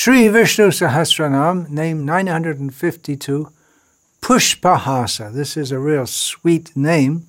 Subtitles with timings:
[0.00, 3.52] Sri Vishnu Sahasranam, name 952,
[4.20, 5.34] Pushpahasa.
[5.34, 7.26] This is a real sweet name.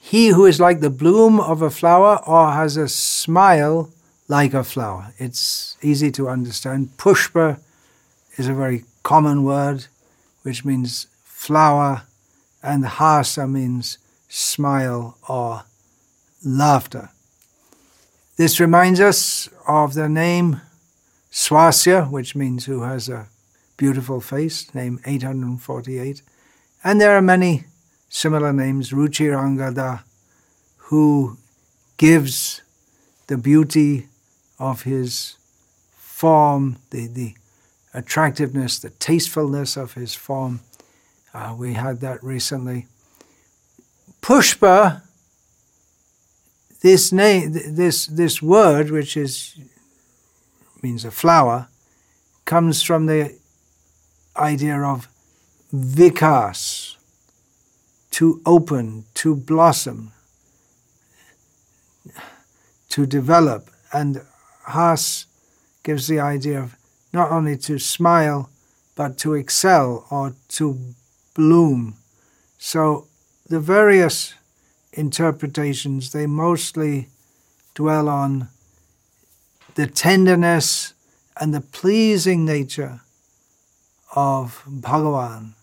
[0.00, 3.92] He who is like the bloom of a flower or has a smile
[4.26, 5.14] like a flower.
[5.18, 6.96] It's easy to understand.
[6.96, 7.60] Pushpa
[8.36, 9.86] is a very common word
[10.42, 12.02] which means flower,
[12.60, 15.62] and hasa means smile or
[16.44, 17.10] laughter.
[18.36, 20.60] This reminds us of the name
[21.32, 23.28] Swasya, which means who has a
[23.78, 26.22] beautiful face, name 848.
[26.84, 27.64] And there are many
[28.10, 30.02] similar names, Ruchirangada,
[30.76, 31.38] who
[31.96, 32.60] gives
[33.28, 34.08] the beauty
[34.58, 35.36] of his
[35.96, 37.34] form, the, the
[37.94, 40.60] attractiveness, the tastefulness of his form.
[41.32, 42.86] Uh, we had that recently.
[44.20, 45.00] Pushpa,
[46.82, 49.56] this name, this this word, which is
[50.82, 51.68] means a flower,
[52.44, 53.38] comes from the
[54.36, 55.08] idea of
[55.74, 56.96] vikas,
[58.10, 60.12] to open, to blossom,
[62.90, 64.20] to develop, and
[64.66, 65.26] has
[65.82, 66.76] gives the idea of
[67.12, 68.50] not only to smile,
[68.94, 70.78] but to excel or to
[71.34, 71.94] bloom.
[72.58, 73.06] So
[73.48, 74.34] the various
[74.92, 77.08] interpretations, they mostly
[77.74, 78.48] dwell on
[79.74, 80.92] the tenderness
[81.40, 83.00] and the pleasing nature
[84.14, 85.54] of Bhagavan,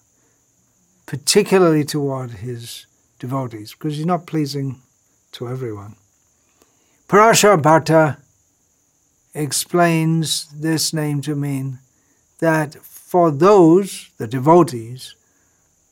[1.06, 2.86] particularly toward his
[3.20, 4.82] devotees, because he's not pleasing
[5.34, 5.96] to everyone.
[7.08, 8.18] Parashar Bhatta
[9.34, 11.80] explains this name to mean
[12.40, 15.16] that for those, the devotees,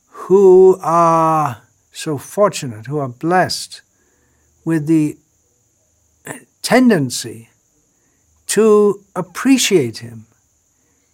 [0.10, 3.82] who are so fortunate, who are blessed
[4.66, 5.18] with the
[6.62, 7.50] tendency
[8.58, 10.26] to appreciate Him,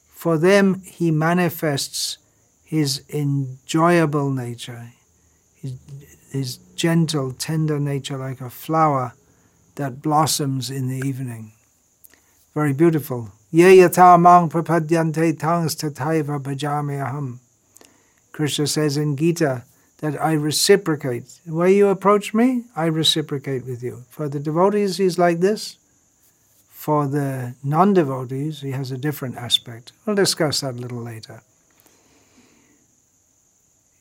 [0.07, 2.17] for them He manifests
[2.63, 4.93] His enjoyable nature,
[5.61, 5.73] His,
[6.31, 9.13] his gentle, tender nature, like a flower
[9.75, 11.51] that blossoms in the evening.
[12.53, 13.33] Very beautiful.
[13.51, 17.39] Ye yata mang prapadyante tangs tataiva bhajami aham.
[18.31, 19.63] Krishna says in Gita
[19.97, 21.39] that I reciprocate.
[21.45, 24.05] The way you approach me, I reciprocate with you.
[24.09, 25.77] For the devotees, he's like this.
[26.83, 29.93] For the non devotees, he has a different aspect.
[30.05, 31.41] We'll discuss that a little later.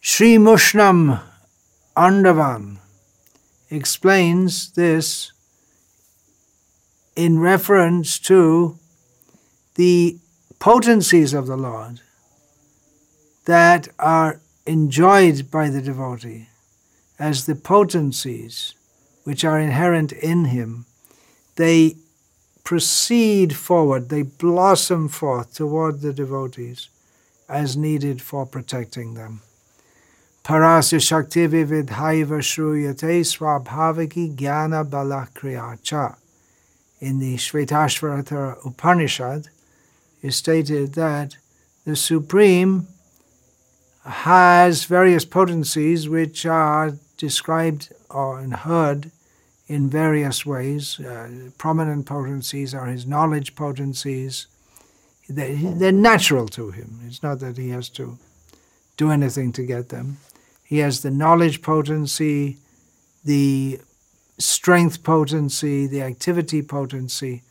[0.00, 1.22] Sri Mushnam
[1.96, 2.78] Andavan
[3.70, 5.30] explains this
[7.14, 8.76] in reference to
[9.76, 10.18] the
[10.58, 12.00] potencies of the Lord
[13.44, 16.48] that are enjoyed by the devotee
[17.16, 18.74] as the potencies
[19.22, 20.86] which are inherent in him,
[21.54, 21.94] they
[22.64, 26.88] proceed forward, they blossom forth toward the devotees
[27.48, 29.42] as needed for protecting them.
[30.44, 36.16] Parasya Shakti Vividhaiva Shruyate Swabhavaki Jnana Balakriyacha
[37.00, 39.48] in the Shvetashvatara Upanishad
[40.20, 41.36] is stated that
[41.84, 42.86] the Supreme
[44.04, 49.10] has various potencies which are described or heard
[49.72, 51.00] in various ways.
[51.00, 54.46] Uh, prominent potencies are his knowledge potencies.
[55.28, 57.00] They're, they're natural to him.
[57.06, 58.18] It's not that he has to
[58.98, 60.18] do anything to get them.
[60.62, 62.58] He has the knowledge potency,
[63.24, 63.80] the
[64.38, 67.42] strength potency, the activity potency,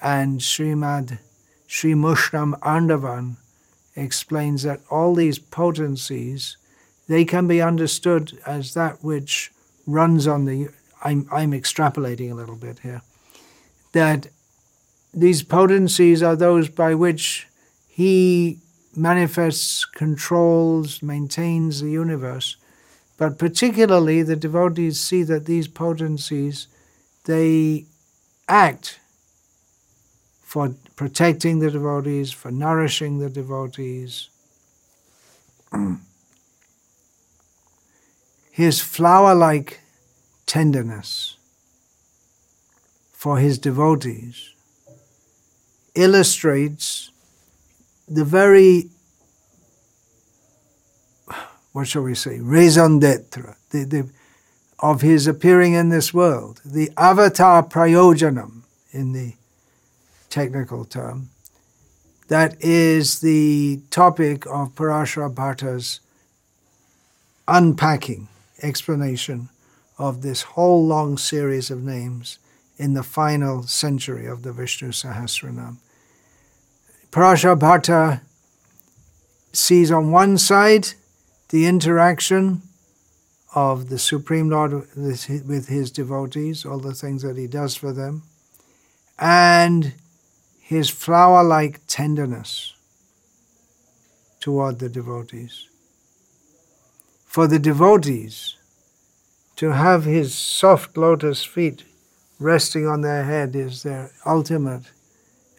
[0.00, 1.18] and Srimad
[1.66, 3.38] Sri Mushnam Andavan
[3.96, 6.58] explains that all these potencies
[7.08, 9.50] they can be understood as that which
[9.86, 10.68] runs on the
[11.02, 13.02] I'm I'm extrapolating a little bit here
[13.92, 14.28] that
[15.14, 17.46] these potencies are those by which
[17.88, 18.58] he
[18.94, 22.56] manifests, controls, maintains the universe
[23.16, 26.66] but particularly, the devotees see that these potencies,
[27.24, 27.86] they
[28.46, 29.00] act
[30.42, 34.28] for protecting the devotees, for nourishing the devotees.
[38.50, 39.80] his flower like
[40.46, 41.36] tenderness
[43.12, 44.54] for his devotees
[45.94, 47.10] illustrates
[48.08, 48.90] the very
[51.76, 54.08] what shall we say, raison d'etre, the, the,
[54.78, 59.34] of his appearing in this world, the avatar prayojanam in the
[60.30, 61.28] technical term,
[62.28, 66.00] that is the topic of Parashara Bhatta's
[67.46, 68.28] unpacking,
[68.62, 69.50] explanation
[69.98, 72.38] of this whole long series of names
[72.76, 75.78] in the final century of the Vishnu Sahasranam.
[77.10, 78.20] Prajapata
[79.52, 80.88] sees on one side
[81.48, 82.60] the interaction
[83.54, 88.22] of the Supreme Lord with his devotees, all the things that he does for them,
[89.18, 89.94] and
[90.60, 92.74] his flower like tenderness
[94.40, 95.68] toward the devotees.
[97.24, 98.55] For the devotees,
[99.56, 101.84] to have his soft lotus feet
[102.38, 104.84] resting on their head is their ultimate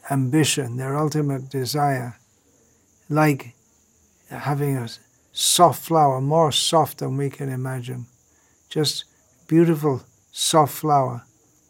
[0.10, 2.18] ambition, their ultimate desire,
[3.10, 3.56] like
[4.30, 4.88] having a
[5.32, 8.06] soft flower, more soft than we can imagine.
[8.70, 9.06] Just
[9.48, 11.24] beautiful, soft flower,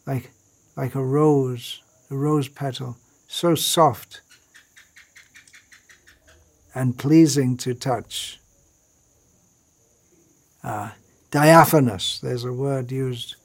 [0.06, 0.32] like,
[0.76, 1.82] like a rose,
[2.12, 2.98] a rose petal,
[3.28, 4.22] so soft
[6.76, 8.40] and pleasing to touch.
[10.64, 10.92] Uh,
[11.32, 13.36] diaphanous, there's a word used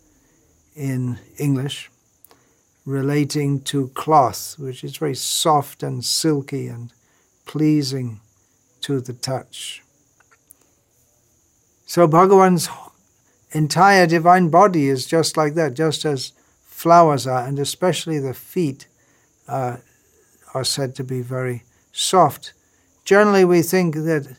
[0.74, 1.90] in English
[2.84, 6.92] relating to cloth, which is very soft and silky and
[7.46, 8.20] pleasing
[8.80, 9.82] to the touch.
[11.86, 12.68] So Bhagavan's
[13.52, 16.32] entire divine body is just like that, just as
[16.64, 18.86] flowers are, and especially the feet
[19.46, 19.76] uh,
[20.54, 22.54] are said to be very soft.
[23.04, 24.36] Generally, we think that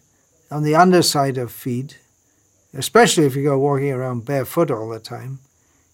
[0.50, 2.00] on the underside of feet,
[2.74, 5.40] especially if you go walking around barefoot all the time,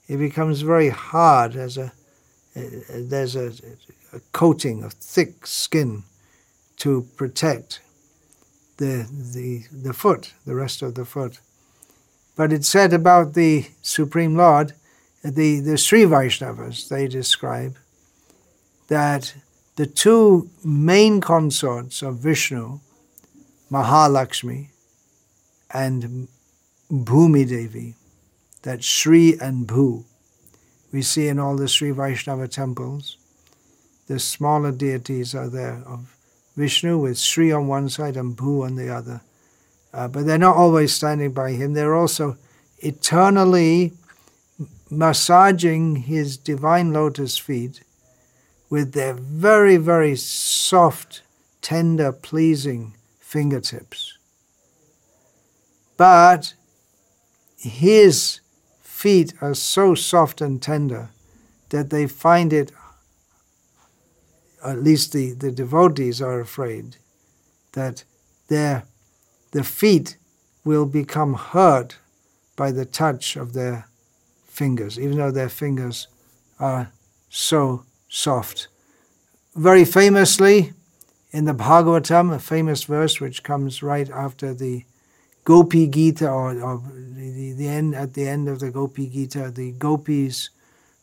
[0.08, 1.92] it becomes very hard as a
[2.56, 3.52] there's a,
[4.14, 6.04] a coating of thick skin
[6.78, 7.82] to protect
[8.78, 11.40] the, the, the foot, the rest of the foot.
[12.36, 14.74] But it's said about the Supreme Lord,
[15.24, 17.78] the, the Sri Vaishnavas, they describe
[18.88, 19.36] that
[19.76, 22.80] the two main consorts of Vishnu,
[23.70, 24.70] Mahalakshmi
[25.72, 26.28] and
[26.92, 27.96] Bhumi Devi,
[28.64, 30.06] that Sri and Bhu,
[30.92, 33.18] we see in all the Sri Vaishnava temples.
[34.08, 36.16] The smaller deities are there of
[36.56, 39.22] Vishnu with Sri on one side and Bhu on the other.
[39.94, 41.74] Uh, but they're not always standing by him.
[41.74, 42.38] They're also
[42.80, 43.94] eternally
[44.90, 47.84] massaging his divine lotus feet
[48.70, 51.22] with their very, very soft,
[51.62, 54.18] tender, pleasing fingertips.
[55.98, 56.54] But
[57.60, 58.40] his
[58.82, 61.10] feet are so soft and tender
[61.70, 62.72] that they find it,
[64.66, 66.98] at least the, the devotees are afraid,
[67.74, 68.04] that
[68.48, 68.84] their,
[69.52, 70.18] the feet
[70.64, 71.98] will become hurt
[72.56, 73.88] by the touch of their
[74.48, 76.08] fingers, even though their fingers
[76.60, 76.92] are
[77.30, 78.68] so soft.
[79.56, 80.74] Very famously,
[81.32, 84.84] in the Bhagavatam, a famous verse which comes right after the
[85.50, 89.72] Gopi Gita, or, or the, the, end at the end of the Gopi Gita, the
[89.72, 90.52] gopis'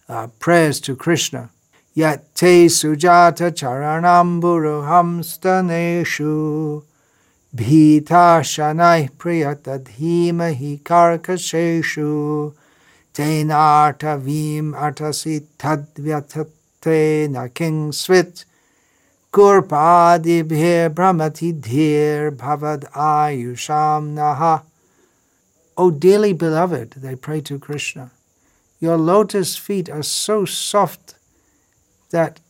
[0.09, 1.51] uh, prayers to Krishna.
[1.95, 5.25] Yat te sujata charanam buruham
[7.57, 12.55] bhita shanai priyatadhimahi karkasheshu
[13.13, 18.45] tenarta vim artasi tadvyatate na king svit
[19.33, 24.63] Gurpadibhir Brahmatidhir Bhavad Ayusham Naha.
[25.77, 28.11] O dearly beloved, they pray to Krishna,
[28.81, 31.15] your lotus feet are so soft
[32.11, 32.41] that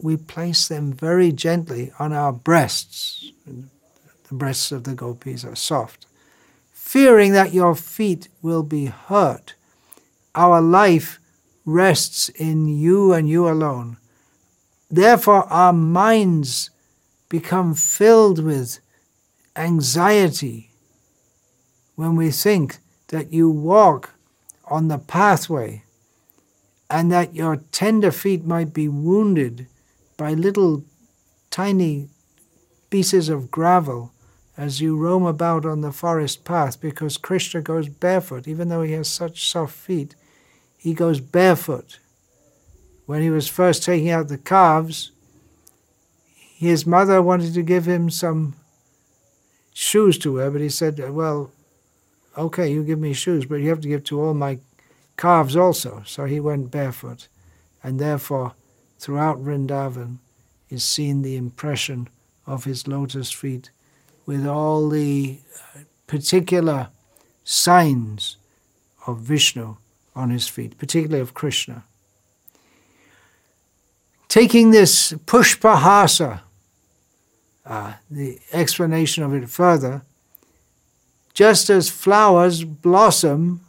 [0.00, 3.32] we place them very gently on our breasts.
[3.44, 6.06] The breasts of the gopis are soft.
[6.72, 9.54] Fearing that your feet will be hurt,
[10.34, 11.18] our life
[11.64, 13.96] rests in you and you alone.
[14.90, 16.70] Therefore, our minds
[17.28, 18.78] become filled with
[19.56, 20.70] anxiety
[21.96, 22.78] when we think
[23.08, 24.10] that you walk
[24.66, 25.82] on the pathway
[26.88, 29.66] and that your tender feet might be wounded
[30.16, 30.84] by little
[31.50, 32.08] tiny
[32.90, 34.12] pieces of gravel
[34.56, 38.46] as you roam about on the forest path because Krishna goes barefoot.
[38.46, 40.14] Even though he has such soft feet,
[40.76, 41.98] he goes barefoot
[43.06, 45.12] when he was first taking out the calves,
[46.56, 48.54] his mother wanted to give him some
[49.72, 51.50] shoes to wear, but he said, Well,
[52.36, 54.58] okay, you give me shoes, but you have to give to all my
[55.16, 56.02] calves also.
[56.06, 57.28] So he went barefoot.
[57.82, 58.54] And therefore,
[58.98, 60.18] throughout Vrindavan
[60.68, 62.08] is seen the impression
[62.46, 63.70] of his lotus feet
[64.24, 65.38] with all the
[65.74, 66.88] uh, particular
[67.44, 68.36] signs
[69.06, 69.76] of Vishnu
[70.14, 71.84] on his feet, particularly of Krishna.
[74.28, 76.40] Taking this pushpahasa,
[77.64, 80.02] uh, the explanation of it further,
[81.34, 83.60] just as flowers blossom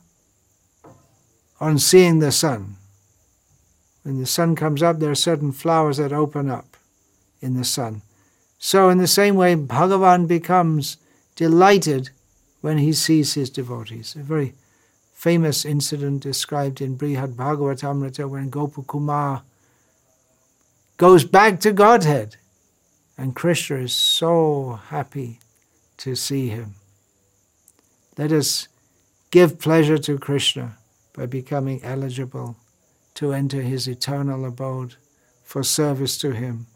[1.60, 2.76] on seeing the sun.
[4.04, 6.78] When the sun comes up, there are certain flowers that open up.
[7.42, 8.02] in the sun.
[8.58, 10.98] So, in the same way, Bhagavan becomes
[11.36, 12.10] delighted
[12.62, 14.16] when he sees his devotees.
[14.16, 14.56] A very
[15.14, 19.42] famous incident described in Brihad Bhagavatamrita when Gopakumar
[20.98, 22.38] goes back to Godhead.
[23.18, 25.40] And Krishna is so happy
[25.98, 26.76] to see him.
[28.18, 28.68] Let us
[29.32, 30.78] give pleasure to Krishna
[31.14, 32.58] by becoming eligible
[33.16, 34.96] to enter his eternal abode
[35.44, 36.68] for service to him.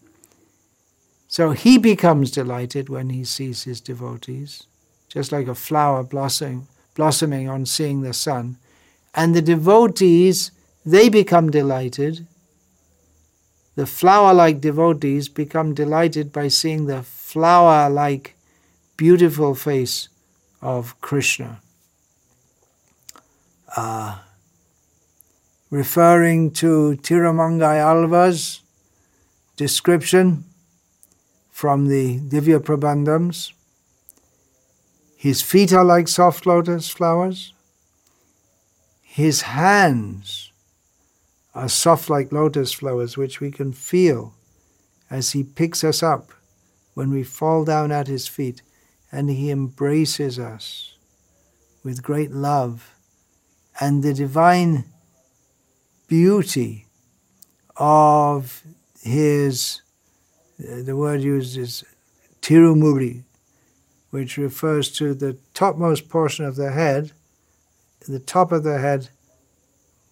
[1.28, 4.64] So he becomes delighted when he sees his devotees,
[5.08, 8.58] just like a flower blossoming, blossoming on seeing the sun.
[9.14, 10.52] And the devotees,
[10.86, 12.28] they become delighted
[13.76, 18.36] the flower like devotees become delighted by seeing the flower like
[18.98, 20.10] beautiful face
[20.62, 21.62] of Krishna.
[23.76, 24.20] Uh,
[25.70, 28.62] referring to Tirumangai Alvar's
[29.56, 30.44] description
[31.50, 33.54] from the Divya Prabandhams,
[35.16, 37.54] his feet are like soft lotus flowers,
[39.02, 40.51] his hands
[41.54, 44.34] are soft like lotus flowers, which we can feel
[45.10, 46.32] as He picks us up
[46.94, 48.62] when we fall down at His feet
[49.12, 50.96] and He embraces us
[51.84, 52.96] with great love
[53.80, 54.86] and the divine
[56.08, 56.86] beauty
[57.76, 58.64] of
[59.02, 59.82] His,
[60.60, 61.84] uh, the word used is
[62.42, 63.24] tirumudi,
[64.10, 67.12] which refers to the topmost portion of the head,
[68.08, 69.10] the top of the head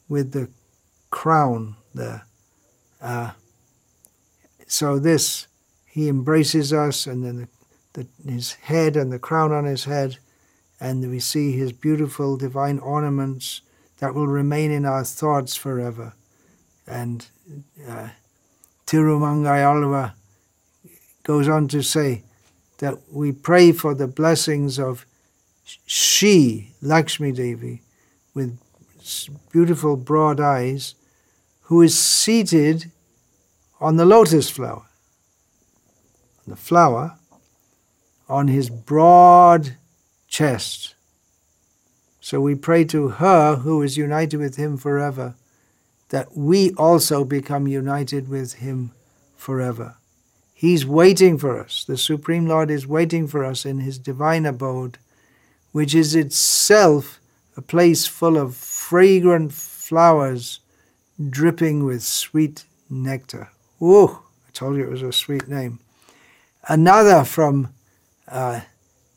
[0.07, 0.49] with the
[1.09, 2.25] crown there.
[3.01, 3.31] Uh,
[4.67, 5.47] so this,
[5.85, 7.47] he embraces us, and then
[7.93, 10.17] the, the, his head and the crown on his head,
[10.79, 13.61] and we see his beautiful divine ornaments
[13.99, 16.13] that will remain in our thoughts forever.
[16.87, 17.27] And
[17.87, 18.09] uh,
[18.85, 20.13] Tirumangai
[21.23, 22.23] goes on to say
[22.77, 25.05] that we pray for the blessings of
[25.85, 27.81] she, Lakshmi Devi,
[28.33, 28.57] with
[29.51, 30.95] beautiful broad eyes,
[31.69, 32.91] who is seated
[33.79, 34.87] on the lotus flower.
[36.47, 37.19] The flower
[38.27, 39.77] on his broad
[40.27, 40.95] chest.
[42.19, 45.35] So we pray to her who is united with him forever,
[46.09, 48.91] that we also become united with him
[49.35, 49.97] forever.
[50.55, 51.83] He's waiting for us.
[51.83, 54.97] The Supreme Lord is waiting for us in his divine abode,
[55.71, 57.19] which is itself
[57.55, 60.61] a place full of fragrant flowers
[61.29, 63.49] dripping with sweet nectar.
[63.81, 65.79] Oh, I told you it was a sweet name.
[66.67, 67.73] Another from
[68.27, 68.61] uh,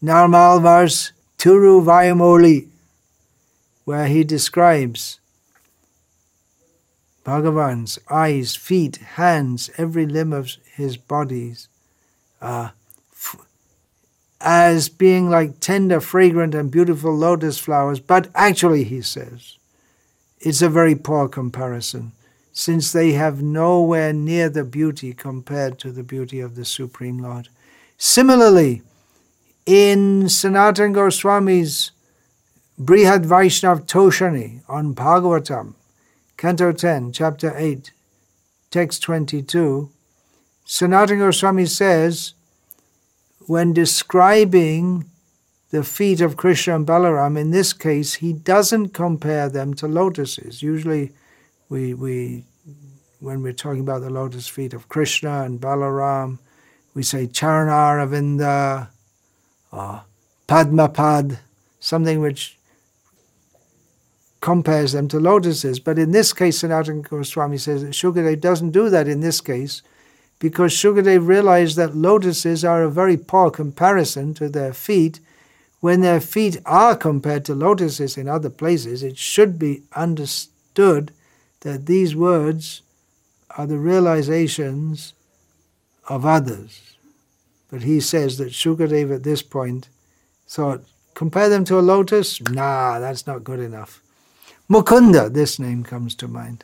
[0.02, 2.68] Nammalvar's Tiruvaymoli,
[3.85, 5.21] where he describes
[7.25, 11.68] Bhagavan's eyes, feet, hands, every limb of his bodies
[12.40, 12.71] uh,
[13.12, 13.37] f-
[14.40, 18.00] as being like tender, fragrant, and beautiful lotus flowers.
[18.00, 19.59] But actually, he says,
[20.44, 22.12] it's a very poor comparison,
[22.52, 27.49] since they have nowhere near the beauty compared to the beauty of the Supreme Lord.
[27.96, 28.82] Similarly,
[29.66, 31.92] in Sanatan Goswami's
[32.76, 35.75] Brihad Vaishnav Toshani on Bhagavatam,
[36.37, 37.92] Canto 10, Chapter 8,
[38.72, 39.90] Text 22,
[40.64, 42.34] Sanatan Goswami says,
[43.46, 45.04] when describing
[45.73, 50.62] the feet of Krishna and Balaram, in this case, he doesn't compare them to lotuses.
[50.62, 51.12] Usually,
[51.71, 52.45] we, we
[53.21, 56.38] when we're talking about the lotus feet of Krishna and Balaram,
[56.93, 58.88] we say Charanaravinda
[59.73, 60.02] or
[60.47, 61.38] Padmapad,
[61.81, 62.59] something which
[64.43, 65.81] compares them to lotuses.
[65.81, 69.81] But in this case, Sanatana Goswami says that Shukadev doesn't do that in this case
[70.38, 75.21] because Shukadev realized that lotuses are a very poor comparison to their feet
[75.83, 81.11] when their feet are compared to lotuses in other places, it should be understood
[81.62, 82.83] that these words
[83.59, 85.12] are the realizations
[86.09, 86.97] of others.
[87.69, 89.89] But he says that Shukadev at this point
[90.47, 90.85] thought,
[91.15, 92.41] compare them to a lotus?
[92.41, 94.01] Nah, that's not good enough.
[94.71, 96.62] Mukunda, this name comes to mind.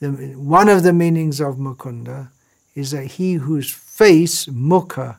[0.00, 2.30] The, one of the meanings of Mukunda
[2.74, 5.18] is that he whose face, mukha,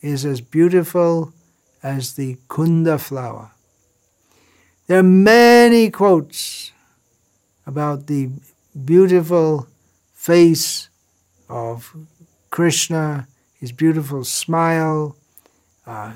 [0.00, 1.32] is as beautiful
[1.82, 3.50] as the kunda flower.
[4.86, 6.72] There are many quotes
[7.66, 8.30] about the
[8.84, 9.68] beautiful
[10.12, 10.88] face
[11.48, 11.94] of
[12.50, 13.26] Krishna,
[13.58, 15.16] his beautiful smile,
[15.86, 16.12] uh,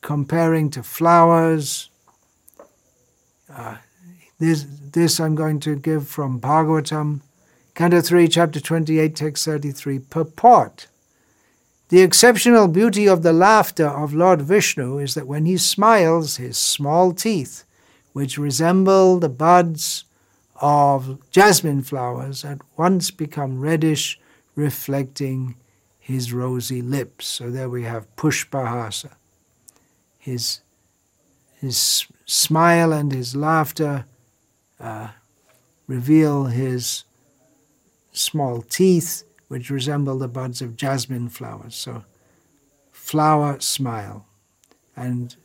[0.00, 1.90] comparing to flowers.
[3.52, 3.76] Uh,
[4.38, 7.22] this, this I'm going to give from Bhagavatam,
[7.74, 10.86] Canto 3, Chapter 28, Text 33, purport
[11.88, 16.58] The exceptional beauty of the laughter of Lord Vishnu is that when he smiles, his
[16.58, 17.64] small teeth,
[18.12, 20.04] which resemble the buds
[20.60, 24.18] of jasmine flowers, at once become reddish,
[24.56, 25.54] reflecting
[26.00, 27.26] his rosy lips.
[27.26, 29.12] So there we have Pushpahasa.
[30.18, 30.60] His,
[31.60, 34.06] his smile and his laughter
[34.80, 35.08] uh,
[35.86, 37.04] reveal his
[38.12, 41.74] small teeth, which resemble the buds of jasmine flowers.
[41.74, 42.04] So,
[42.92, 44.26] flower smile.
[44.96, 45.36] And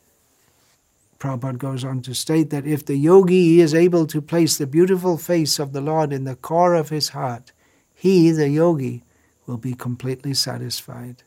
[1.19, 5.17] Prabhupada goes on to state that if the yogi is able to place the beautiful
[5.17, 7.51] face of the Lord in the core of his heart,
[7.93, 9.03] he, the yogi,
[9.45, 11.23] will be completely satisfied.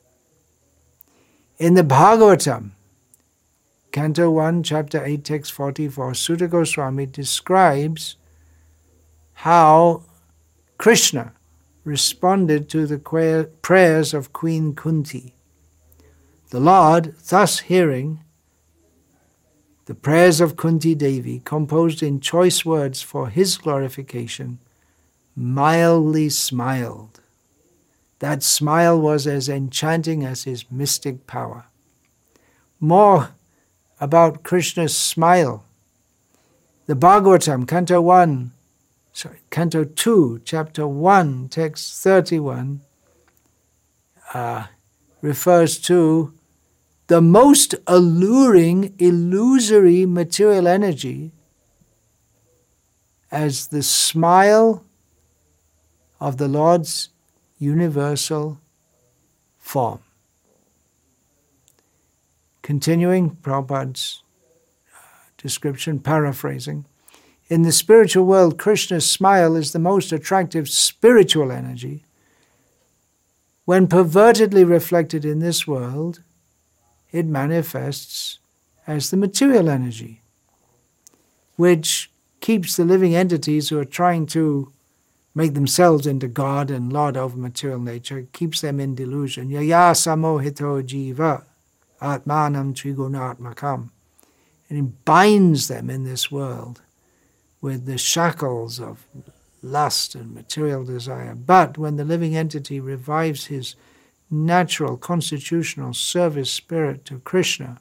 [1.58, 2.72] In the Bhagavatam,
[3.92, 8.16] Canto 1, Chapter 8, Text 44, Suta Goswami describes
[9.34, 10.02] how
[10.78, 11.32] Krishna
[11.84, 12.98] responded to the
[13.62, 15.34] prayers of Queen Kunti.
[16.50, 18.20] The Lord, thus hearing
[19.86, 24.58] the prayers of Kunti Devi, composed in choice words for his glorification,
[25.36, 27.20] mildly smiled.
[28.20, 31.66] That smile was as enchanting as his mystic power.
[32.80, 33.34] More
[34.00, 35.64] about Krishna's smile.
[36.86, 38.52] The Bhagavatam, Canto 1,
[39.14, 42.83] sorry, Canto 2, Chapter 1, Text 31,
[44.35, 44.64] uh,
[45.23, 46.35] refers to
[47.06, 51.30] the most alluring, illusory material energy
[53.30, 54.85] as the smile
[56.21, 57.11] of the Lord's
[57.59, 58.61] universal
[59.59, 60.00] form.
[62.62, 64.23] Continuing Prabhupada's
[64.92, 64.99] uh,
[65.37, 66.87] description, paraphrasing,
[67.48, 72.04] in the spiritual world, Krishna's smile is the most attractive spiritual energy.
[73.64, 76.22] When pervertedly reflected in this world,
[77.12, 78.38] it manifests
[78.87, 80.22] as the material energy,
[81.57, 84.72] which keeps the living entities who are trying to
[85.35, 89.50] make themselves into God and Lord over material nature, keeps them in delusion.
[89.50, 91.44] Yaya samohito jiva
[92.00, 93.90] atmanam trigunatmakam.
[94.68, 96.80] And it binds them in this world
[97.64, 99.07] with the shackles of
[99.62, 101.35] lust and material desire.
[101.35, 103.74] But when the living entity revives his
[104.31, 107.81] natural constitutional service spirit to Krishna.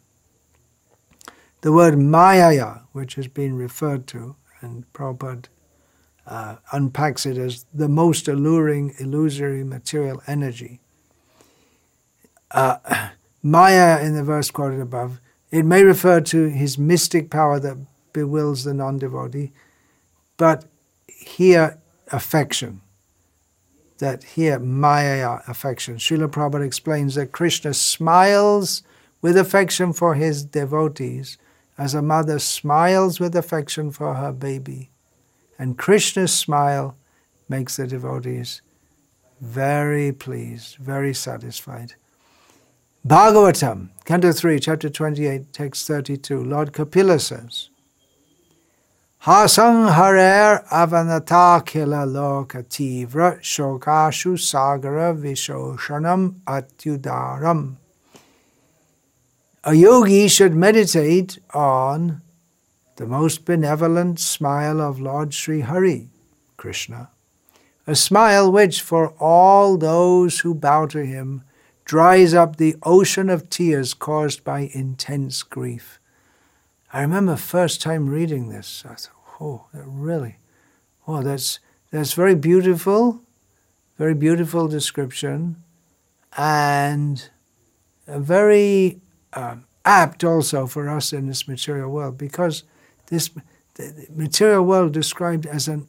[1.62, 5.48] The word Maya, which has been referred to, and Prabhupada
[6.26, 10.80] uh, unpacks it as the most alluring, illusory material energy.
[12.52, 12.78] Uh,
[13.44, 15.20] Maya, in the verse quoted above,
[15.52, 17.78] it may refer to his mystic power that
[18.14, 19.52] bewilds the non devotee,
[20.38, 20.66] but
[21.08, 21.78] here,
[22.12, 22.82] affection
[24.04, 25.96] that here Maya affection.
[25.96, 28.84] Srila Prabhupada explains that Krishna smiles
[29.22, 31.38] with affection for his devotees
[31.78, 34.90] as a mother smiles with affection for her baby.
[35.58, 36.98] And Krishna's smile
[37.48, 38.62] makes the devotees
[39.40, 41.94] very pleased, very satisfied.
[43.08, 47.70] Bhagavatam, Canto 3, Chapter 28, Text 32, Lord Kapila says,
[49.26, 57.78] Hasanharer avanatakila loka tivra shokashu sagara vishoshanam atyudaram.
[59.64, 62.22] A yogi should meditate on
[62.98, 66.10] the most benevolent smile of Lord Sri Hari,
[66.58, 67.10] Krishna,
[67.88, 71.44] a smile which, for all those who bow to him,
[71.86, 76.02] dries up the ocean of tears caused by intense grief.
[76.96, 80.38] I remember first time reading this, I thought, oh, that really,
[81.08, 83.24] oh, that's that's very beautiful,
[83.98, 85.64] very beautiful description,
[86.38, 87.30] and
[88.08, 89.02] very
[89.34, 92.62] uh, apt also for us in this material world because
[93.08, 93.32] this
[94.10, 95.88] material world described as an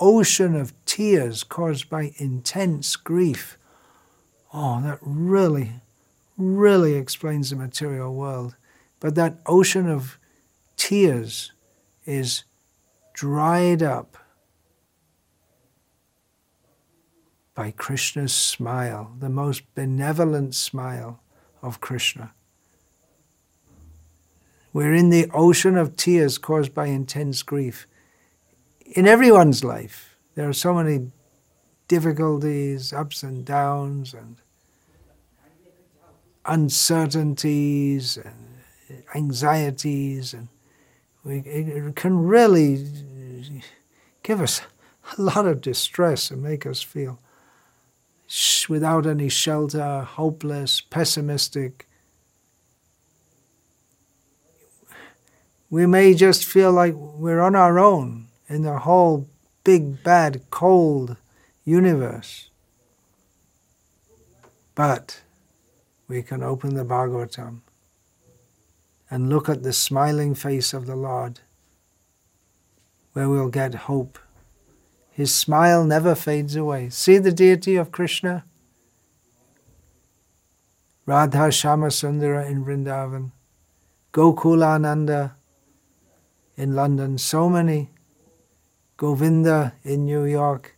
[0.00, 3.56] ocean of tears caused by intense grief.
[4.52, 5.70] Oh, that really,
[6.36, 8.56] really explains the material world.
[9.06, 10.18] But that ocean of
[10.76, 11.52] tears
[12.06, 12.42] is
[13.12, 14.16] dried up
[17.54, 21.20] by Krishna's smile, the most benevolent smile
[21.62, 22.32] of Krishna.
[24.72, 27.86] We're in the ocean of tears caused by intense grief.
[28.84, 31.12] In everyone's life, there are so many
[31.86, 34.38] difficulties, ups and downs, and
[36.44, 38.55] uncertainties, and
[39.14, 40.48] anxieties, and
[41.24, 42.86] we, it can really
[44.22, 44.60] give us
[45.16, 47.18] a lot of distress and make us feel,
[48.68, 51.86] without any shelter, hopeless, pessimistic.
[55.70, 59.28] We may just feel like we're on our own in the whole
[59.64, 61.16] big, bad, cold
[61.64, 62.50] universe.
[64.74, 65.22] But
[66.06, 67.62] we can open the Bhagavatam
[69.16, 71.40] and look at the smiling face of the Lord,
[73.14, 74.18] where we'll get hope.
[75.10, 76.90] His smile never fades away.
[76.90, 78.44] See the deity of Krishna?
[81.06, 83.30] Radha Shama Sundara in Vrindavan,
[84.12, 85.32] Gokulananda
[86.58, 87.88] in London, so many,
[88.98, 90.76] Govinda in New York.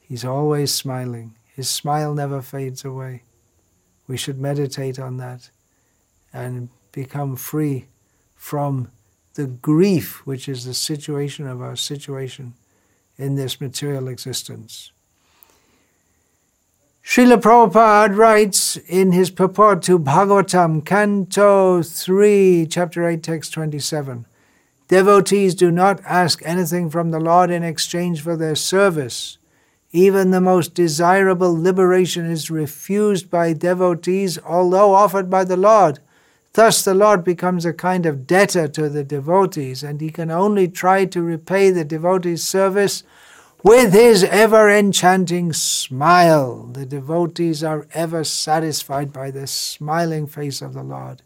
[0.00, 1.36] He's always smiling.
[1.46, 3.22] His smile never fades away.
[4.06, 5.48] We should meditate on that
[6.30, 7.86] and become free
[8.36, 8.90] from
[9.34, 12.54] the grief which is the situation of our situation
[13.18, 14.92] in this material existence.
[17.04, 24.24] Srila Prabhupada writes in his purport to Bhagavatam, Canto 3, Chapter 8, Text 27
[24.88, 29.38] Devotees do not ask anything from the Lord in exchange for their service.
[29.92, 36.00] Even the most desirable liberation is refused by devotees, although offered by the Lord.
[36.54, 40.68] Thus, the Lord becomes a kind of debtor to the devotees, and he can only
[40.68, 43.02] try to repay the devotees' service
[43.64, 46.66] with his ever enchanting smile.
[46.66, 51.22] The devotees are ever satisfied by the smiling face of the Lord,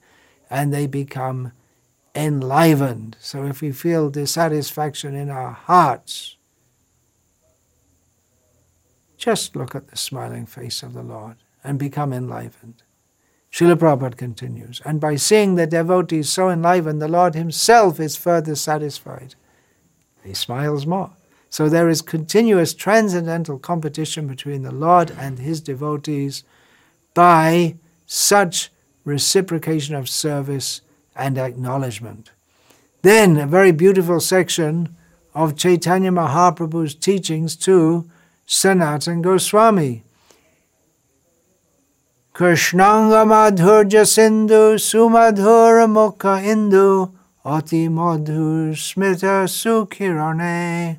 [0.48, 1.52] and they become
[2.14, 3.18] enlivened.
[3.20, 6.36] So, if we feel dissatisfaction in our hearts,
[9.18, 12.82] just look at the smiling face of the Lord and become enlivened.
[13.52, 18.54] Srila Prabhupada continues, and by seeing the devotees so enlivened, the Lord Himself is further
[18.54, 19.34] satisfied.
[20.22, 21.10] He smiles more.
[21.50, 26.44] So there is continuous transcendental competition between the Lord and His devotees
[27.14, 28.70] by such
[29.04, 30.82] reciprocation of service
[31.16, 32.30] and acknowledgement.
[33.02, 34.94] Then, a very beautiful section
[35.34, 38.08] of Chaitanya Mahaprabhu's teachings to
[38.44, 40.04] Sanatan Goswami.
[42.38, 47.10] Krishnanga Madhurya Sindhu Sumadhura Mukha Indu
[47.44, 50.98] Ati Madhur Smita Sukhirane.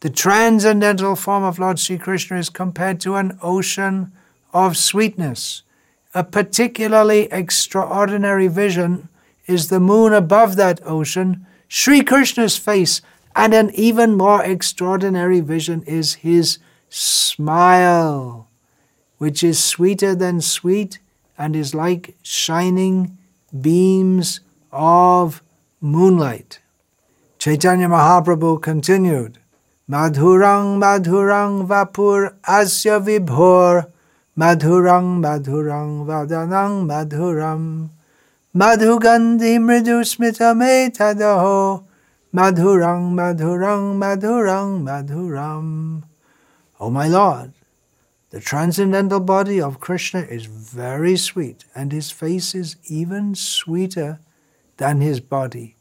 [0.00, 4.12] The transcendental form of Lord Sri Krishna is compared to an ocean
[4.52, 5.62] of sweetness.
[6.14, 9.08] A particularly extraordinary vision
[9.46, 13.00] is the moon above that ocean, Sri Krishna's face,
[13.34, 16.58] and an even more extraordinary vision is his
[16.90, 18.46] smile
[19.18, 20.98] which is sweeter than sweet
[21.38, 23.16] and is like shining
[23.60, 24.40] beams
[24.72, 25.42] of
[25.80, 26.60] moonlight.
[27.38, 29.38] Chaitanya Mahaprabhu continued,
[29.88, 33.86] Madhurang Madhurang Vapur Asya Vibhor
[34.36, 37.90] Madhurang Madhurang Vadanang Madhuram
[38.52, 41.84] Madhugandhi Mridu Smita Metadaho
[42.34, 46.02] Madhurang Madhurang Madhurang Madhuram
[46.80, 47.52] O my Lord,
[48.30, 54.18] the transcendental body of Krishna is very sweet, and his face is even sweeter
[54.78, 55.76] than his body.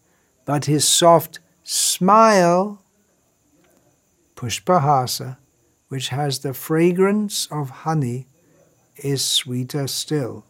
[0.45, 2.83] But his soft smile,
[4.35, 5.37] pushpahasa,
[5.87, 8.27] which has the fragrance of honey,
[8.97, 10.45] is sweeter still.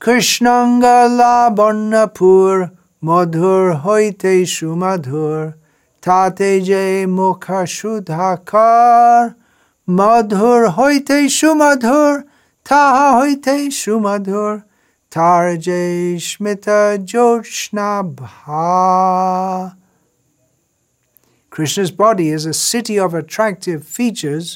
[0.00, 5.54] Krishnanga labannapur madhur hoite shumadhur
[6.00, 9.34] tate mukha shudhakar
[9.97, 12.15] মধুর হইতে সুমধুর
[12.69, 14.53] তাহা হইতে সুমধুর
[15.13, 15.81] তার যে
[16.29, 16.65] স্মিত
[17.11, 17.91] জোৎস্না
[21.55, 24.47] Krishna's body is a city of attractive features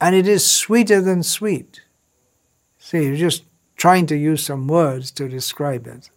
[0.00, 1.70] and it is sweeter than sweet.
[2.86, 3.44] See, you're just
[3.76, 6.10] trying to use some words to describe it.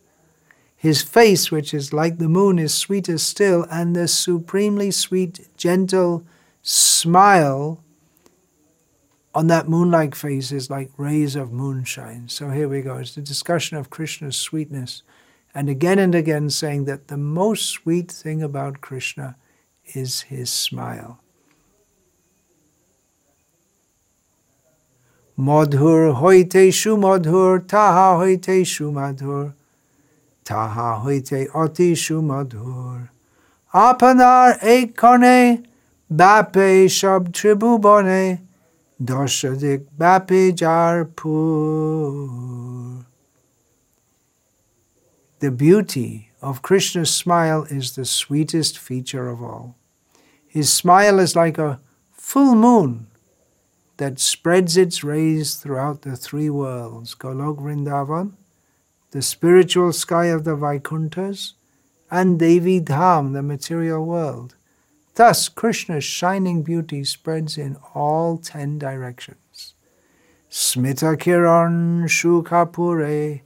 [0.76, 6.24] His face, which is like the moon, is sweeter still, and the supremely sweet, gentle
[6.63, 7.83] smile
[9.35, 12.29] on that moonlike face is like rays of moonshine.
[12.29, 12.99] So here we go.
[12.99, 15.03] It's the discussion of Krishna's sweetness.
[15.55, 19.37] And again and again saying that the most sweet thing about Krishna
[19.94, 21.20] is his smile.
[25.37, 29.55] Madhur hoite shumadhur, taha hoite shumadhur,
[30.44, 33.09] taha hoite ati shumadhur.
[33.73, 35.66] Apanar ekone,
[36.09, 38.44] bape shab tribubone,
[39.04, 40.44] দশদিক ব্যাপী
[45.42, 46.12] The beauty
[46.42, 49.68] of Krishna's smile is the sweetest feature of all.
[50.48, 51.80] His smile is like a
[52.12, 52.92] full moon,
[54.00, 58.32] that spreads its rays throughout the three worlds Golok Vrindavan,
[59.12, 61.54] the spiritual sky of the Vaikunthas,
[62.10, 64.56] and Devi Dham, the material world.
[65.16, 69.74] Thus, Krishna's shining beauty spreads in all ten directions.
[70.50, 73.42] Smita Kiran Shukapure,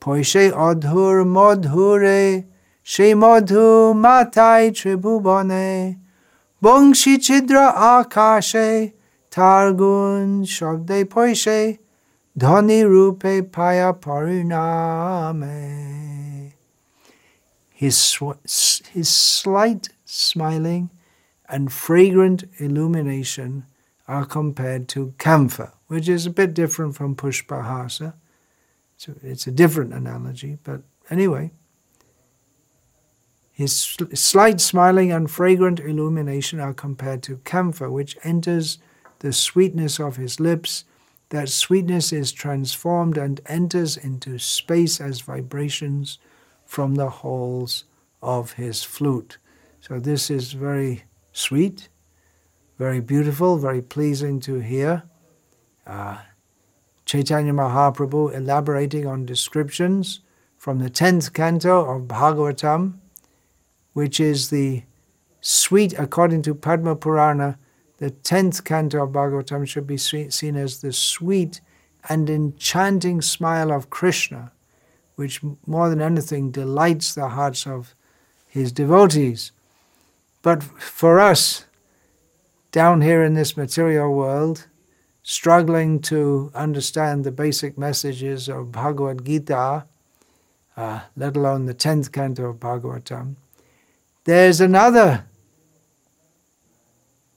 [0.00, 2.46] Poishe Adhur Madhure,
[2.82, 5.98] She Madhu Matai Tribhubane,
[6.62, 8.94] Bongshi Chidra Akashe,
[9.30, 11.80] Targun Shabde Poishe,
[12.38, 15.34] Dhani Rupe Paya Pariname.
[17.70, 18.40] His, sw-
[18.92, 20.90] his slight smiling
[21.48, 23.64] and fragrant illumination
[24.06, 28.14] are compared to camphor, which is a bit different from pushpahasa.
[28.96, 31.50] So it's a different analogy, but anyway.
[33.52, 33.72] His
[34.14, 38.78] slight smiling and fragrant illumination are compared to camphor, which enters
[39.20, 40.84] the sweetness of his lips.
[41.28, 46.18] That sweetness is transformed and enters into space as vibrations
[46.66, 47.84] from the holes
[48.20, 49.38] of his flute.
[49.80, 51.04] So this is very
[51.34, 51.90] sweet,
[52.78, 55.02] very beautiful, very pleasing to hear.
[55.86, 56.16] Uh,
[57.04, 60.20] Chaitanya Mahaprabhu elaborating on descriptions
[60.56, 62.94] from the 10th canto of Bhagavatam
[63.94, 64.82] which is the
[65.40, 67.58] sweet, according to Padma Purana,
[67.98, 71.60] the 10th canto of Bhagavatam should be seen as the sweet
[72.08, 74.52] and enchanting smile of Krishna,
[75.14, 77.94] which more than anything delights the hearts of
[78.48, 79.52] his devotees.
[80.44, 81.64] But for us,
[82.70, 84.66] down here in this material world,
[85.22, 89.86] struggling to understand the basic messages of Bhagavad Gita,
[90.76, 93.36] uh, let alone the 10th canto of Bhagavatam,
[94.24, 95.24] there's another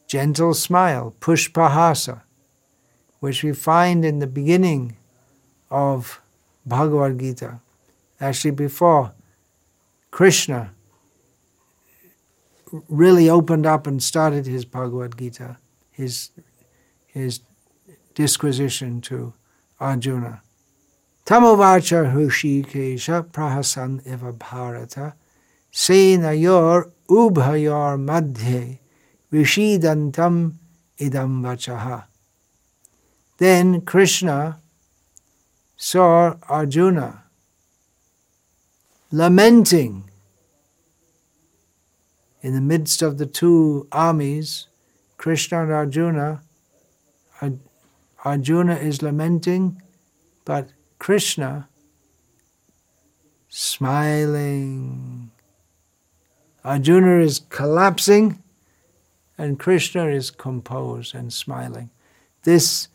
[0.06, 2.24] gentle smile, pushpahasa,
[3.22, 4.98] which we find in the beginning
[5.70, 6.20] of
[6.66, 7.62] Bhagavad Gita.
[8.20, 9.14] Actually, before
[10.12, 10.74] Krishna
[12.90, 15.58] really opened up and started his Bhagavad Gita,
[15.92, 16.32] his,
[17.06, 17.42] his
[18.16, 19.34] disquisition to
[19.80, 20.42] Arjuna.
[21.26, 25.14] Tamovacha Hrishikesha Prahasan Eva Bharata
[25.74, 28.80] senayor ubhayor madhye
[29.32, 30.54] vishidantam
[30.98, 32.06] idam vachaha.
[33.38, 34.60] Then Krishna
[35.76, 37.24] saw Arjuna
[39.12, 40.10] lamenting
[42.42, 44.68] in the midst of the two armies,
[45.18, 46.42] Krishna and Arjuna.
[48.24, 49.82] Arjuna is lamenting,
[50.46, 50.70] but
[51.00, 51.70] Krishna
[53.50, 55.32] smiling
[56.68, 58.44] Arjuna is collapsing
[59.38, 61.90] and Krishna is composed and smiling.
[62.44, 62.90] This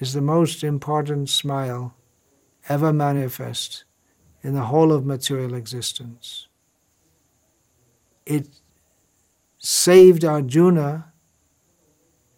[0.00, 1.94] is the most important smile
[2.70, 3.84] ever manifest
[4.42, 6.48] in the whole of material existence.
[8.26, 8.48] It
[9.58, 11.12] saved Arjuna,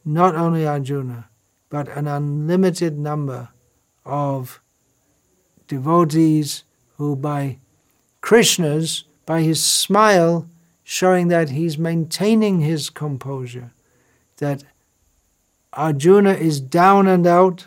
[0.05, 1.29] not only Arjuna,
[1.71, 3.49] but an unlimited number
[4.05, 4.61] of
[5.67, 6.65] devotees
[6.97, 7.59] who, by
[8.21, 10.49] Krishna's by his smile
[10.83, 13.73] showing that he's maintaining his composure,
[14.37, 14.63] that
[15.73, 17.67] Arjuna is down and out,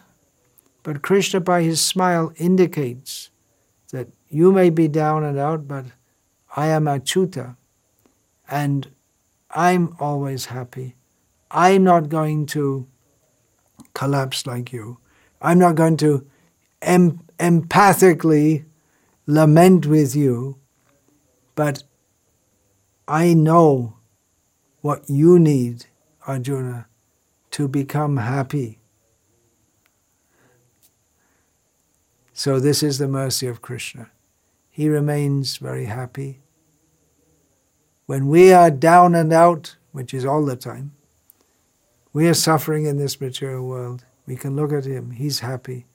[0.84, 3.32] but Krishna by his smile indicates
[3.92, 5.86] that you may be down and out, but
[6.56, 7.56] I am Achyuta,
[8.50, 8.90] and
[9.52, 10.96] I'm always happy.
[11.50, 12.88] I'm not going to
[13.94, 15.00] collapse like you.
[15.42, 16.26] I'm not going to
[16.82, 18.66] em- empathically
[19.26, 20.58] lament with you
[21.58, 21.82] but
[23.08, 23.96] I know
[24.82, 25.88] what you need,
[26.28, 26.86] Arjuna,
[27.50, 28.80] to become happy.
[32.32, 34.12] So, this is the mercy of Krishna.
[34.70, 36.42] He remains very happy.
[38.08, 40.94] When we are down and out, which is all the time,
[42.14, 44.06] we are suffering in this material world.
[44.26, 45.86] We can look at him, he's happy.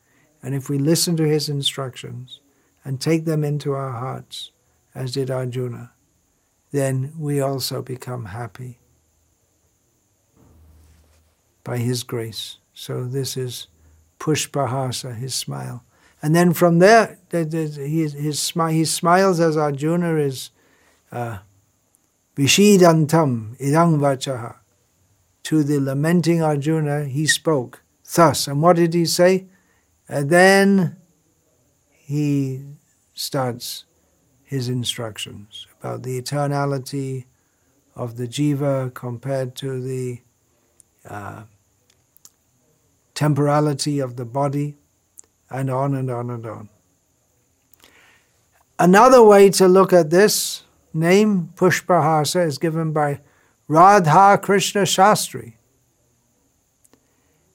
[0.43, 2.41] And if we listen to his instructions
[2.85, 4.53] and take them into our hearts,
[4.95, 5.93] as did Arjuna,
[6.71, 8.79] then we also become happy
[11.65, 12.59] by his grace.
[12.75, 13.69] So this is
[14.19, 15.83] Pushpahasa, his smile.
[16.21, 20.51] And then from there, his, his, he smiles as Arjuna is
[21.11, 21.39] uh,
[22.37, 24.57] Vishidantam idang vachaha.
[25.45, 27.83] To the lamenting Arjuna, he spoke
[28.15, 28.47] thus.
[28.47, 29.47] And what did he say?
[30.09, 30.97] And then
[31.91, 32.65] he
[33.15, 33.85] starts
[34.43, 37.25] his instructions about the eternality
[37.95, 40.21] of the jiva compared to the
[41.09, 41.43] uh,
[43.15, 44.77] temporality of the body,
[45.51, 46.69] and on and on and on.
[48.79, 50.63] Another way to look at this
[50.95, 53.21] name, Pushpahasa, is given by
[53.69, 55.55] Radha Krishna Shastri.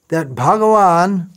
[0.08, 1.30] That Bhagavan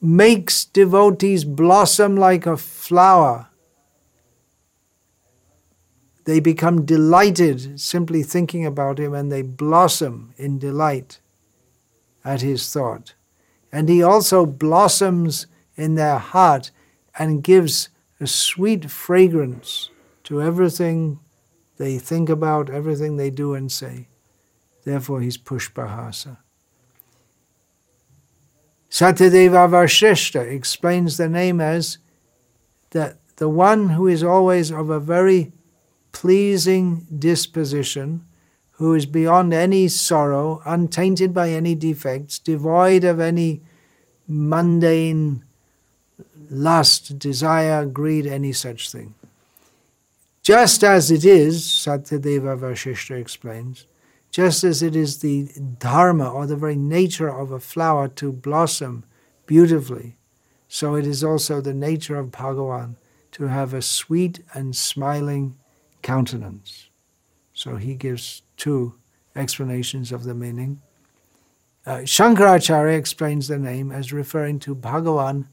[0.00, 3.48] makes devotees blossom like a flower.
[6.24, 11.20] They become delighted simply thinking about him and they blossom in delight
[12.24, 13.14] at his thought.
[13.70, 16.72] And he also blossoms in their heart
[17.18, 19.90] and gives a sweet fragrance
[20.26, 21.20] to everything
[21.78, 24.08] they think about, everything they do and say.
[24.84, 26.38] Therefore, he's Pushpahasa.
[28.90, 31.98] Satyadeva Vashishta explains the name as
[32.90, 35.52] that the one who is always of a very
[36.12, 38.24] pleasing disposition,
[38.72, 43.62] who is beyond any sorrow, untainted by any defects, devoid of any
[44.26, 45.44] mundane
[46.50, 49.14] lust, desire, greed, any such thing.
[50.46, 53.88] Just as it is, Satyadeva Vashishta explains,
[54.30, 55.48] just as it is the
[55.80, 59.02] dharma or the very nature of a flower to blossom
[59.46, 60.18] beautifully,
[60.68, 62.94] so it is also the nature of Bhagavan
[63.32, 65.56] to have a sweet and smiling
[66.02, 66.90] countenance.
[67.52, 68.94] So he gives two
[69.34, 70.80] explanations of the meaning.
[71.84, 75.48] Uh, Shankaracharya explains the name as referring to Bhagavan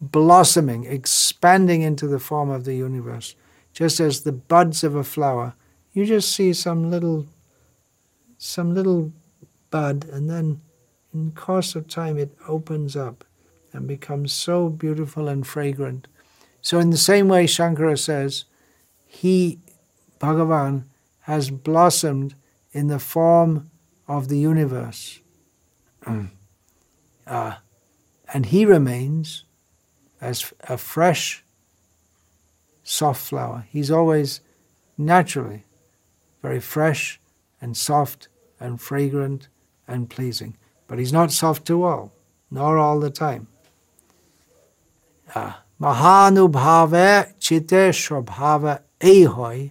[0.00, 3.34] blossoming, expanding into the form of the universe,
[3.72, 5.54] just as the buds of a flower.
[5.92, 7.26] You just see some little
[8.38, 9.12] some little
[9.70, 10.60] bud, and then
[11.14, 13.24] in the course of time it opens up
[13.72, 16.08] and becomes so beautiful and fragrant.
[16.60, 18.44] So, in the same way, Shankara says,
[19.06, 19.58] he,
[20.20, 20.84] Bhagavan,
[21.22, 22.34] has blossomed
[22.72, 23.70] in the form
[24.08, 25.20] of the universe.
[26.06, 27.54] uh,
[28.34, 29.44] and he remains
[30.20, 31.44] as a fresh,
[32.82, 33.66] soft flower.
[33.70, 34.40] He's always
[34.98, 35.64] naturally
[36.42, 37.20] very fresh
[37.60, 39.48] and soft and fragrant
[39.86, 40.56] and pleasing.
[40.86, 42.12] But he's not soft to all,
[42.50, 43.46] nor all the time.
[45.34, 49.70] Ah, Mahanubhava chite shobhava ehoi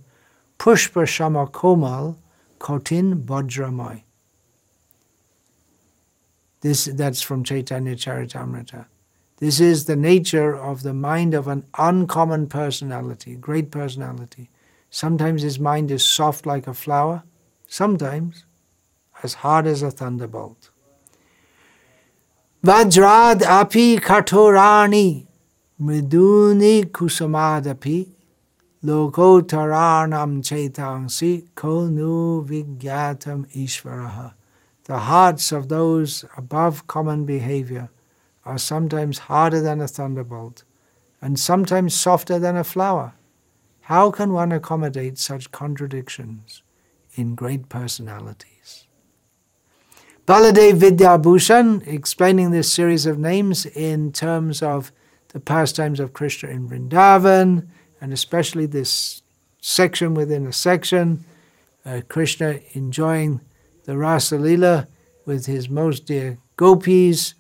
[0.58, 2.17] pushpa shama komal
[2.60, 4.04] kotin bajramai.
[6.62, 8.86] This, that's from Chaitanya Charitamrita.
[9.42, 14.52] This is the nature of the mind of an uncommon personality, great personality.
[14.92, 17.24] Sometimes his mind is soft like a flower,
[17.68, 18.46] sometimes
[19.24, 20.70] as hard as a thunderbolt.
[22.64, 25.26] Vajrad api katorani
[25.82, 28.10] mriduni kusumadapi
[28.86, 34.34] lokotaranam chaitangsi konu vigyatam ishvaraha.
[34.84, 37.90] The hearts of those above common behavior
[38.46, 40.64] are sometimes harder than a thunderbolt
[41.22, 43.14] and sometimes softer than a flower.
[43.82, 46.64] How can one accommodate such contradictions
[47.14, 48.88] in great personalities?
[50.26, 54.92] Baladev Vidyabhushan, explaining this series of names in terms of
[55.30, 57.68] the pastimes of Krishna in Vrindavan,
[58.00, 59.24] and especially this
[59.62, 61.24] section within a section,
[61.86, 63.42] uh, Krishna enjoying
[63.86, 64.88] the Rasa
[65.26, 67.36] with his most dear gopis.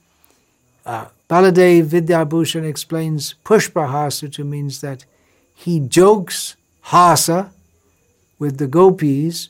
[0.85, 5.05] Uh, Baladev Vidyabhushan explains Pushpahasa to means that
[5.53, 7.51] he jokes hasa
[8.39, 9.49] with the gopis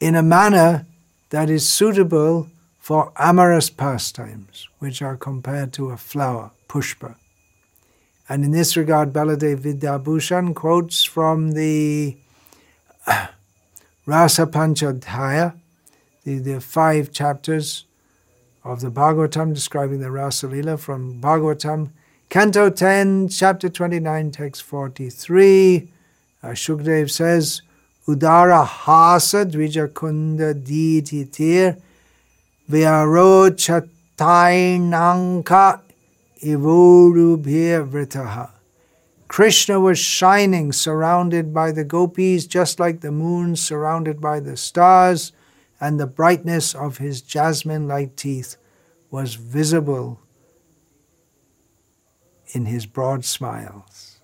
[0.00, 0.86] in a manner
[1.30, 7.14] that is suitable for amorous pastimes, which are compared to a flower, pushpa.
[8.28, 12.16] And in this regard, Baladev Vidyabhushan quotes from the
[14.06, 15.54] Rasa Panchadhyaya,
[16.24, 17.84] the, the five chapters
[18.64, 21.90] of the Bhagavatam describing the Rasa Lila from Bhagavatam,
[22.28, 25.90] Canto 10, chapter 29, text 43.
[26.42, 27.62] Uh, Shukdev says,
[28.08, 31.76] Udara hasa dvijakunda dititir
[32.70, 33.50] vyaro
[34.18, 35.80] chatainanka
[36.42, 38.50] ivorubhir vritaha.
[39.28, 45.32] Krishna was shining, surrounded by the gopis, just like the moon surrounded by the stars,
[45.82, 48.56] and the brightness of his jasmine like teeth
[49.10, 50.20] was visible
[52.52, 54.20] in his broad smiles.